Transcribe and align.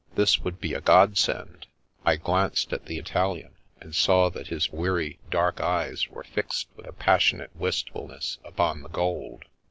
This 0.15 0.39
would 0.39 0.59
be 0.59 0.73
a 0.73 0.81
Godsend. 0.81 1.67
I 2.05 2.15
glanced 2.15 2.73
at 2.73 2.87
the 2.87 2.97
Italian, 2.97 3.53
and 3.79 3.93
saw 3.93 4.31
that 4.31 4.47
his 4.47 4.71
weary, 4.71 5.19
dark 5.29 5.61
eyes 5.61 6.07
were 6.07 6.23
fixed 6.23 6.69
with 6.75 6.87
a 6.87 6.91
passionate 6.93 7.55
wistfulness 7.55 8.39
upon 8.43 8.81
the 8.81 8.89
gold. 8.89 9.45